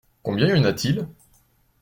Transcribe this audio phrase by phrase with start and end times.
[0.23, 1.07] Combien y en a-t-il?